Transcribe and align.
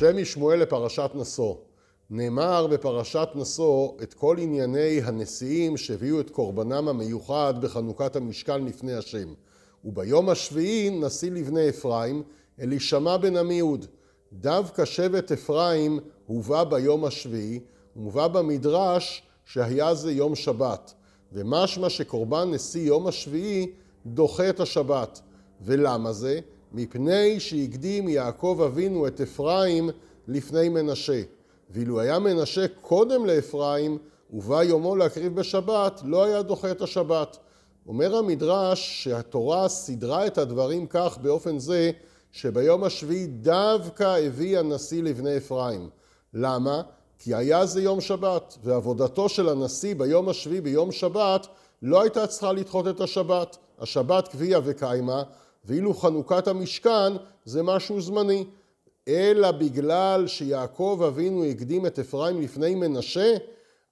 שם 0.00 0.16
משמואל 0.16 0.58
לפרשת 0.58 1.10
נשוא. 1.14 1.54
נאמר 2.10 2.66
בפרשת 2.66 3.28
נשוא 3.34 3.90
את 4.02 4.14
כל 4.14 4.36
ענייני 4.38 5.00
הנשיאים 5.04 5.76
שהביאו 5.76 6.20
את 6.20 6.30
קורבנם 6.30 6.88
המיוחד 6.88 7.54
בחנוכת 7.60 8.16
המשכן 8.16 8.64
לפני 8.64 8.94
השם. 8.94 9.34
וביום 9.84 10.28
השביעי 10.28 10.90
נשיא 10.90 11.30
לבני 11.30 11.68
אפרים, 11.68 12.22
אלישמע 12.60 13.16
בן 13.16 13.36
עמיהוד. 13.36 13.86
דווקא 14.32 14.84
שבט 14.84 15.32
אפרים 15.32 15.98
הובא 16.26 16.64
ביום 16.64 17.04
השביעי, 17.04 17.60
ומובא 17.96 18.28
במדרש 18.28 19.22
שהיה 19.44 19.94
זה 19.94 20.12
יום 20.12 20.34
שבת. 20.34 20.94
ומשמע 21.32 21.90
שקורבן 21.90 22.50
נשיא 22.50 22.82
יום 22.82 23.06
השביעי 23.06 23.72
דוחה 24.06 24.48
את 24.48 24.60
השבת. 24.60 25.20
ולמה 25.60 26.12
זה? 26.12 26.40
מפני 26.72 27.40
שהקדים 27.40 28.08
יעקב 28.08 28.60
אבינו 28.66 29.06
את 29.06 29.20
אפרים 29.20 29.90
לפני 30.28 30.68
מנשה. 30.68 31.22
ואילו 31.70 32.00
היה 32.00 32.18
מנשה 32.18 32.66
קודם 32.80 33.26
לאפרים, 33.26 33.98
ובא 34.32 34.62
יומו 34.62 34.96
להקריב 34.96 35.34
בשבת, 35.34 36.00
לא 36.04 36.24
היה 36.24 36.42
דוחה 36.42 36.70
את 36.70 36.82
השבת. 36.82 37.36
אומר 37.88 38.16
המדרש 38.16 39.04
שהתורה 39.04 39.68
סידרה 39.68 40.26
את 40.26 40.38
הדברים 40.38 40.86
כך 40.86 41.18
באופן 41.22 41.58
זה 41.58 41.90
שביום 42.32 42.84
השביעי 42.84 43.26
דווקא 43.26 44.18
הביא 44.18 44.58
הנשיא 44.58 45.02
לבני 45.02 45.36
אפרים. 45.36 45.88
למה? 46.34 46.82
כי 47.18 47.34
היה 47.34 47.66
זה 47.66 47.82
יום 47.82 48.00
שבת, 48.00 48.58
ועבודתו 48.64 49.28
של 49.28 49.48
הנשיא 49.48 49.94
ביום 49.94 50.28
השביעי 50.28 50.60
ביום 50.60 50.92
שבת 50.92 51.46
לא 51.82 52.00
הייתה 52.00 52.26
צריכה 52.26 52.52
לדחות 52.52 52.88
את 52.88 53.00
השבת. 53.00 53.56
השבת 53.78 54.28
קביעה 54.28 54.60
וקיימה, 54.64 55.22
ואילו 55.64 55.94
חנוכת 55.94 56.48
המשכן 56.48 57.12
זה 57.44 57.62
משהו 57.62 58.00
זמני. 58.00 58.44
אלא 59.08 59.50
בגלל 59.50 60.26
שיעקב 60.26 61.02
אבינו 61.06 61.44
הקדים 61.44 61.86
את 61.86 61.98
אפרים 61.98 62.40
לפני 62.40 62.74
מנשה, 62.74 63.36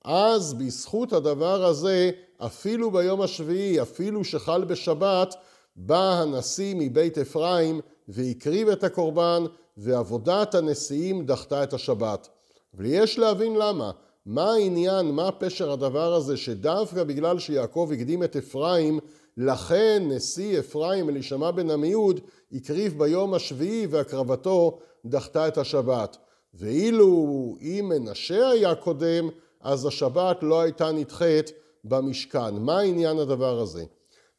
אז 0.05 0.55
בזכות 0.55 1.12
הדבר 1.12 1.65
הזה, 1.65 2.11
אפילו 2.39 2.91
ביום 2.91 3.20
השביעי, 3.20 3.83
אפילו 3.83 4.25
שחל 4.25 4.65
בשבת, 4.65 5.34
בא 5.77 6.12
הנשיא 6.12 6.75
מבית 6.79 7.19
אפרים 7.19 7.81
והקריב 8.09 8.69
את 8.69 8.85
הקורבן, 8.85 9.45
ועבודת 9.77 10.55
הנשיאים 10.55 11.27
דחתה 11.27 11.62
את 11.62 11.73
השבת. 11.73 12.29
ויש 12.75 13.19
להבין 13.19 13.57
למה. 13.57 13.91
מה 14.29 14.53
העניין, 14.53 15.07
מה 15.07 15.33
פשר 15.33 15.73
הדבר 15.73 16.15
הזה, 16.15 16.37
שדווקא 16.37 17.05
בגלל 17.05 17.39
שיעקב 17.39 17.91
הקדים 17.95 18.25
את 18.25 18.37
אפרים, 18.37 18.98
לכן 19.37 20.03
נשיא 20.09 20.59
אפרים 20.59 21.09
אלישמע 21.09 21.51
בן 21.51 21.70
עמיהוד 21.70 22.20
הקריב 22.53 22.98
ביום 22.98 23.35
השביעי 23.35 23.87
והקרבתו 23.87 24.79
דחתה 25.05 25.48
את 25.48 25.59
השבת. 25.59 26.17
ואילו 26.55 27.57
אם 27.61 27.93
מנשה 27.95 28.48
היה 28.48 28.75
קודם, 28.75 29.29
אז 29.61 29.87
השבת 29.87 30.42
לא 30.42 30.61
הייתה 30.61 30.92
נדחית 30.92 31.53
במשכן. 31.85 32.55
מה 32.55 32.81
עניין 32.81 33.19
הדבר 33.19 33.61
הזה? 33.61 33.85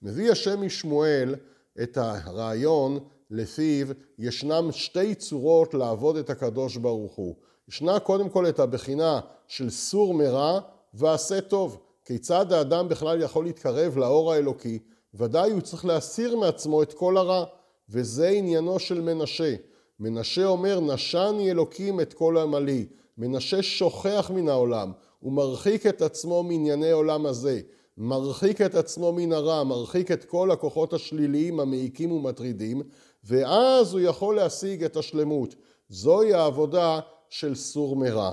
מביא 0.01 0.31
השם 0.31 0.61
משמואל 0.61 1.35
את 1.81 1.97
הרעיון 1.97 2.99
לפיו 3.31 3.87
ישנם 4.19 4.69
שתי 4.71 5.15
צורות 5.15 5.73
לעבוד 5.73 6.15
את 6.17 6.29
הקדוש 6.29 6.77
ברוך 6.77 7.13
הוא. 7.13 7.35
ישנה 7.69 7.99
קודם 7.99 8.29
כל 8.29 8.49
את 8.49 8.59
הבחינה 8.59 9.19
של 9.47 9.69
סור 9.69 10.13
מרע 10.13 10.59
ועשה 10.93 11.41
טוב. 11.41 11.77
כיצד 12.05 12.53
האדם 12.53 12.89
בכלל 12.89 13.21
יכול 13.21 13.45
להתקרב 13.45 13.97
לאור 13.97 14.33
האלוקי? 14.33 14.79
ודאי 15.13 15.51
הוא 15.51 15.61
צריך 15.61 15.85
להסיר 15.85 16.35
מעצמו 16.35 16.83
את 16.83 16.93
כל 16.93 17.17
הרע, 17.17 17.45
וזה 17.89 18.27
עניינו 18.27 18.79
של 18.79 19.01
מנשה. 19.01 19.55
מנשה 19.99 20.45
אומר, 20.45 20.79
נשני 20.79 21.51
אלוקים 21.51 22.01
את 22.01 22.13
כל 22.13 22.37
עמלי. 22.37 22.85
מנשה 23.17 23.63
שוכח 23.63 24.31
מן 24.33 24.49
העולם, 24.49 24.91
הוא 25.19 25.33
מרחיק 25.33 25.85
את 25.87 26.01
עצמו 26.01 26.43
מענייני 26.43 26.91
עולם 26.91 27.25
הזה. 27.25 27.61
מרחיק 27.97 28.61
את 28.61 28.75
עצמו 28.75 29.13
מן 29.13 29.33
הרע, 29.33 29.63
מרחיק 29.63 30.11
את 30.11 30.25
כל 30.25 30.51
הכוחות 30.51 30.93
השליליים 30.93 31.59
המעיקים 31.59 32.11
ומטרידים, 32.11 32.81
ואז 33.23 33.93
הוא 33.93 33.99
יכול 33.99 34.35
להשיג 34.35 34.83
את 34.83 34.97
השלמות. 34.97 35.55
זוהי 35.89 36.33
העבודה 36.33 36.99
של 37.29 37.55
סור 37.55 37.95
מרע. 37.95 38.31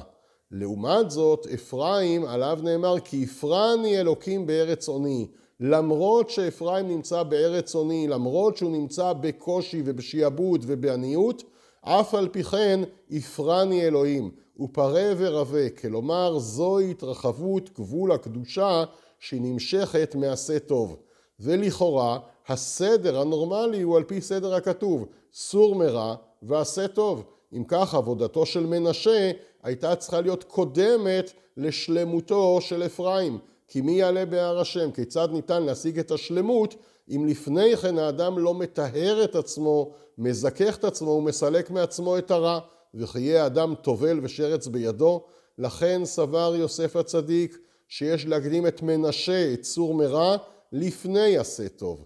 לעומת 0.51 1.11
זאת, 1.11 1.47
אפרים, 1.55 2.25
עליו 2.25 2.59
נאמר, 2.63 3.01
כי 3.01 3.25
הפרני 3.25 4.01
אלוקים 4.01 4.47
בארץ 4.47 4.89
עוני. 4.89 5.27
למרות 5.61 6.31
שאפרים 6.31 6.89
נמצא 6.89 7.23
בארץ 7.23 7.75
עוני, 7.75 8.09
למרות 8.09 8.57
שהוא 8.57 8.71
נמצא 8.71 9.13
בקושי 9.13 9.83
ובשיעבוד 9.85 10.65
ובעניות, 10.67 11.43
אף 11.81 12.15
על 12.15 12.29
פי 12.29 12.43
כן 12.43 12.81
הפרני 13.11 13.87
אלוהים, 13.87 14.31
ופרה 14.61 15.13
ורבה, 15.17 15.71
כלומר 15.71 16.39
זוהי 16.39 16.91
התרחבות 16.91 17.71
גבול 17.79 18.13
הקדושה 18.13 18.85
שהיא 19.19 19.41
נמשכת 19.43 20.15
מעשה 20.15 20.59
טוב. 20.59 20.97
ולכאורה 21.41 22.19
הסדר 22.49 23.21
הנורמלי 23.21 23.83
הוא 23.83 23.97
על 23.97 24.05
פי 24.05 24.21
סדר 24.21 24.55
הכתוב, 24.55 25.07
סור 25.33 25.75
מרע 25.75 26.15
ועשה 26.43 26.89
טוב. 26.89 27.25
אם 27.57 27.65
כך 27.69 27.95
עבודתו 27.95 28.47
של 28.47 28.67
מנשה 28.67 29.31
הייתה 29.63 29.97
צריכה 29.97 30.21
להיות 30.21 30.45
קודמת 30.45 31.33
לשלמותו 31.57 32.59
של 32.61 32.83
אפרים. 32.83 33.39
כי 33.69 33.81
מי 33.81 33.93
יעלה 33.93 34.27
בהר 34.27 34.61
השם? 34.61 34.91
כיצד 34.91 35.29
ניתן 35.33 35.63
להשיג 35.63 35.99
את 35.99 36.11
השלמות 36.11 36.75
אם 37.11 37.27
לפני 37.27 37.77
כן 37.77 37.99
האדם 37.99 38.39
לא 38.39 38.55
מטהר 38.55 39.25
את 39.25 39.35
עצמו, 39.35 39.93
מזכך 40.19 40.77
את 40.77 40.85
עצמו 40.85 41.11
ומסלק 41.11 41.71
מעצמו 41.71 42.19
את 42.19 42.31
הרע, 42.31 42.59
וכי 42.95 43.21
יהיה 43.21 43.47
אדם 43.47 43.75
טובל 43.83 44.21
ושרץ 44.23 44.67
בידו? 44.67 45.25
לכן 45.59 46.05
סבר 46.05 46.55
יוסף 46.59 46.97
הצדיק 46.97 47.59
שיש 47.89 48.27
להקדים 48.27 48.67
את 48.67 48.83
מנשה, 48.83 49.53
את 49.53 49.61
צור 49.61 49.95
מרע, 49.95 50.37
לפני 50.73 51.39
עשה 51.39 51.69
טוב. 51.69 52.05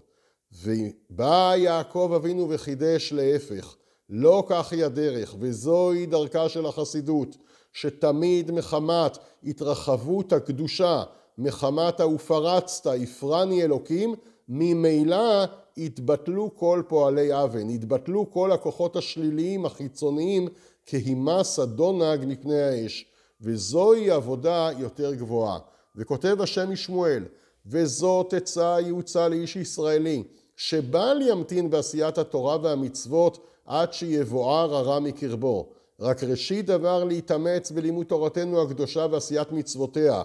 ובא 0.63 1.53
יעקב 1.57 2.13
אבינו 2.15 2.47
וחידש 2.49 3.13
להפך, 3.13 3.75
לא 4.11 4.43
כך 4.47 4.73
היא 4.73 4.85
הדרך, 4.85 5.35
וזוהי 5.39 6.05
דרכה 6.05 6.49
של 6.49 6.65
החסידות, 6.65 7.37
שתמיד 7.73 8.51
מחמת 8.51 9.17
התרחבות 9.43 10.33
הקדושה, 10.33 11.03
מחמת 11.37 11.99
ה"ופרצת 11.99 12.87
הפרני 13.03 13.63
אלוקים", 13.63 14.15
ממילא 14.49 15.43
התבטלו 15.77 16.55
כל 16.55 16.83
פועלי 16.87 17.33
אוון, 17.33 17.69
התבטלו 17.69 18.31
כל 18.31 18.51
הכוחות 18.51 18.95
השליליים 18.95 19.65
החיצוניים 19.65 20.47
כהימס 20.85 21.59
הדונג 21.59 22.25
מפני 22.27 22.61
האש, 22.61 23.05
וזוהי 23.41 24.11
עבודה 24.11 24.69
יותר 24.77 25.13
גבוהה. 25.13 25.59
וכותב 25.95 26.37
השם 26.41 26.71
משמואל, 26.71 27.23
וזאת 27.65 28.33
עצה 28.33 28.77
יעוצה 28.81 29.27
לאיש 29.27 29.55
ישראלי, 29.55 30.23
שבל 30.63 31.17
ימתין 31.21 31.69
בעשיית 31.69 32.17
התורה 32.17 32.57
והמצוות 32.61 33.45
עד 33.65 33.93
שיבואר 33.93 34.75
הרע 34.75 34.99
מקרבו. 34.99 35.69
רק 35.99 36.23
ראשית 36.23 36.65
דבר 36.65 37.03
להתאמץ 37.03 37.71
בלימוד 37.71 38.05
תורתנו 38.05 38.61
הקדושה 38.61 39.07
ועשיית 39.11 39.51
מצוותיה. 39.51 40.23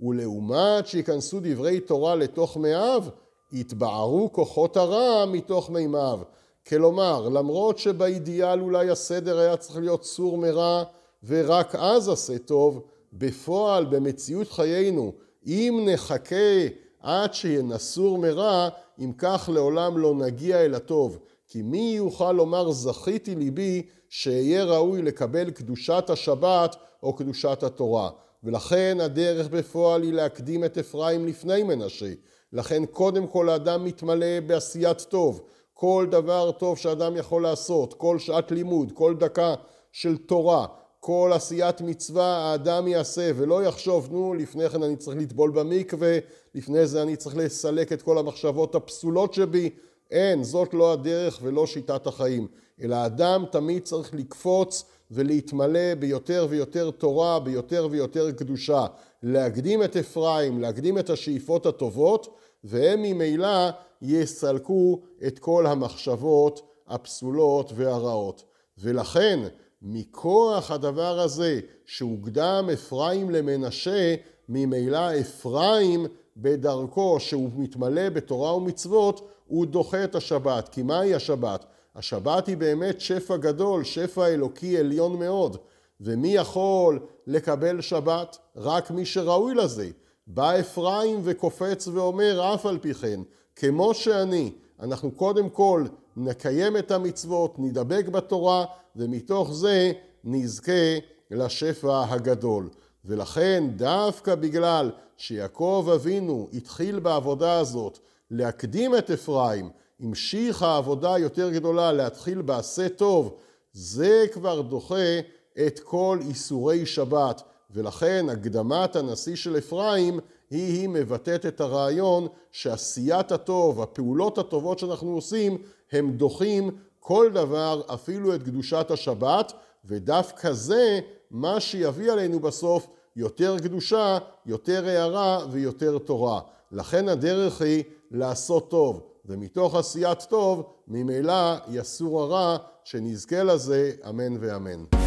ולעומת 0.00 0.86
שייכנסו 0.86 1.40
דברי 1.42 1.80
תורה 1.80 2.14
לתוך 2.14 2.56
מאיו, 2.56 3.04
יתבערו 3.52 4.32
כוחות 4.32 4.76
הרע 4.76 5.26
מתוך 5.26 5.70
מימיו. 5.70 6.20
כלומר, 6.68 7.28
למרות 7.28 7.78
שבאידיאל 7.78 8.60
אולי 8.60 8.90
הסדר 8.90 9.38
היה 9.38 9.56
צריך 9.56 9.78
להיות 9.78 10.04
סור 10.04 10.38
מרע 10.38 10.84
ורק 11.24 11.74
אז 11.74 12.08
עשה 12.08 12.38
טוב, 12.38 12.82
בפועל, 13.12 13.84
במציאות 13.84 14.50
חיינו, 14.50 15.12
אם 15.46 15.86
נחכה 15.88 16.66
עד 17.06 17.34
שינסור 17.34 18.18
מרע, 18.18 18.68
אם 18.98 19.12
כך 19.18 19.50
לעולם 19.52 19.98
לא 19.98 20.14
נגיע 20.14 20.64
אל 20.64 20.74
הטוב. 20.74 21.18
כי 21.48 21.62
מי 21.62 21.92
יוכל 21.96 22.32
לומר 22.32 22.70
זכיתי 22.70 23.34
ליבי 23.34 23.82
שאהיה 24.08 24.64
ראוי 24.64 25.02
לקבל 25.02 25.50
קדושת 25.50 26.04
השבת 26.08 26.76
או 27.02 27.16
קדושת 27.16 27.62
התורה. 27.62 28.10
ולכן 28.44 28.98
הדרך 29.00 29.48
בפועל 29.48 30.02
היא 30.02 30.12
להקדים 30.12 30.64
את 30.64 30.78
אפרים 30.78 31.26
לפני 31.26 31.62
מנשה. 31.62 32.12
לכן 32.52 32.86
קודם 32.86 33.26
כל 33.26 33.48
האדם 33.48 33.84
מתמלא 33.84 34.40
בעשיית 34.46 35.00
טוב. 35.00 35.42
כל 35.74 36.06
דבר 36.10 36.52
טוב 36.52 36.78
שאדם 36.78 37.16
יכול 37.16 37.42
לעשות, 37.42 37.94
כל 37.94 38.18
שעת 38.18 38.50
לימוד, 38.50 38.92
כל 38.94 39.14
דקה 39.18 39.54
של 39.92 40.16
תורה, 40.16 40.66
כל 41.06 41.30
עשיית 41.34 41.80
מצווה 41.80 42.36
האדם 42.36 42.88
יעשה 42.88 43.30
ולא 43.36 43.64
יחשוב 43.64 44.08
נו 44.12 44.34
לפני 44.34 44.70
כן 44.70 44.82
אני 44.82 44.96
צריך 44.96 45.16
לטבול 45.16 45.50
במקווה, 45.50 46.18
לפני 46.54 46.86
זה 46.86 47.02
אני 47.02 47.16
צריך 47.16 47.36
לסלק 47.36 47.92
את 47.92 48.02
כל 48.02 48.18
המחשבות 48.18 48.74
הפסולות 48.74 49.34
שבי. 49.34 49.70
אין, 50.10 50.44
זאת 50.44 50.74
לא 50.74 50.92
הדרך 50.92 51.38
ולא 51.42 51.66
שיטת 51.66 52.06
החיים. 52.06 52.46
אלא 52.80 52.94
האדם 52.94 53.44
תמיד 53.52 53.82
צריך 53.82 54.14
לקפוץ 54.14 54.84
ולהתמלא 55.10 55.94
ביותר 55.94 56.46
ויותר 56.50 56.90
תורה, 56.90 57.40
ביותר 57.40 57.88
ויותר 57.90 58.32
קדושה. 58.32 58.86
להקדים 59.22 59.82
את 59.82 59.96
אפרים, 59.96 60.60
להקדים 60.60 60.98
את 60.98 61.10
השאיפות 61.10 61.66
הטובות, 61.66 62.36
והם 62.64 63.02
ממילא 63.02 63.70
יסלקו 64.02 65.00
את 65.26 65.38
כל 65.38 65.66
המחשבות 65.66 66.62
הפסולות 66.88 67.72
והרעות. 67.76 68.44
ולכן 68.78 69.40
מכוח 69.88 70.70
הדבר 70.70 71.20
הזה 71.20 71.60
שהוקדם 71.84 72.68
אפרים 72.72 73.30
למנשה, 73.30 74.14
ממילא 74.48 75.20
אפרים 75.20 76.06
בדרכו 76.36 77.20
שהוא 77.20 77.50
מתמלא 77.56 78.08
בתורה 78.08 78.56
ומצוות, 78.56 79.28
הוא 79.46 79.66
דוחה 79.66 80.04
את 80.04 80.14
השבת. 80.14 80.68
כי 80.68 80.82
מהי 80.82 81.14
השבת? 81.14 81.64
השבת 81.94 82.46
היא 82.46 82.56
באמת 82.56 83.00
שפע 83.00 83.36
גדול, 83.36 83.84
שפע 83.84 84.26
אלוקי 84.26 84.78
עליון 84.78 85.18
מאוד. 85.18 85.56
ומי 86.00 86.28
יכול 86.28 87.00
לקבל 87.26 87.80
שבת? 87.80 88.38
רק 88.56 88.90
מי 88.90 89.06
שראוי 89.06 89.54
לזה. 89.54 89.90
בא 90.26 90.60
אפרים 90.60 91.20
וקופץ 91.24 91.88
ואומר 91.88 92.54
אף 92.54 92.66
על 92.66 92.78
פי 92.78 92.94
כן, 92.94 93.20
כמו 93.56 93.94
שאני, 93.94 94.52
אנחנו 94.80 95.10
קודם 95.10 95.48
כל 95.48 95.84
נקיים 96.16 96.76
את 96.76 96.90
המצוות, 96.90 97.54
נדבק 97.58 98.08
בתורה, 98.08 98.64
ומתוך 98.96 99.52
זה 99.52 99.92
נזכה 100.24 100.98
לשפע 101.30 102.04
הגדול. 102.08 102.68
ולכן 103.04 103.64
דווקא 103.76 104.34
בגלל 104.34 104.90
שיעקב 105.16 105.88
אבינו 105.94 106.48
התחיל 106.52 106.98
בעבודה 106.98 107.58
הזאת 107.58 107.98
להקדים 108.30 108.96
את 108.96 109.10
אפרים, 109.10 109.70
המשיך 110.00 110.62
העבודה 110.62 111.18
יותר 111.18 111.50
גדולה 111.50 111.92
להתחיל 111.92 112.42
בעשה 112.42 112.88
טוב, 112.88 113.34
זה 113.72 114.24
כבר 114.32 114.60
דוחה 114.60 115.20
את 115.66 115.80
כל 115.80 116.18
איסורי 116.28 116.86
שבת, 116.86 117.42
ולכן 117.70 118.26
הקדמת 118.28 118.96
הנשיא 118.96 119.36
של 119.36 119.58
אפרים 119.58 120.20
היא 120.50 120.80
היא 120.80 120.88
מבטאת 120.88 121.46
את 121.46 121.60
הרעיון 121.60 122.26
שעשיית 122.52 123.32
הטוב, 123.32 123.80
הפעולות 123.82 124.38
הטובות 124.38 124.78
שאנחנו 124.78 125.10
עושים, 125.14 125.58
הם 125.92 126.10
דוחים 126.12 126.70
כל 127.00 127.30
דבר, 127.32 127.82
אפילו 127.94 128.34
את 128.34 128.42
קדושת 128.42 128.90
השבת, 128.90 129.52
ודווקא 129.84 130.52
זה 130.52 131.00
מה 131.30 131.60
שיביא 131.60 132.12
עלינו 132.12 132.40
בסוף 132.40 132.86
יותר 133.16 133.58
קדושה, 133.58 134.18
יותר 134.46 134.88
הערה 134.88 135.46
ויותר 135.50 135.98
תורה. 135.98 136.40
לכן 136.72 137.08
הדרך 137.08 137.62
היא 137.62 137.84
לעשות 138.10 138.70
טוב, 138.70 139.02
ומתוך 139.24 139.74
עשיית 139.74 140.22
טוב 140.22 140.62
ממילא 140.88 141.54
יסור 141.68 142.22
הרע, 142.22 142.56
שנזכה 142.84 143.42
לזה, 143.42 143.92
אמן 144.08 144.36
ואמן. 144.40 145.05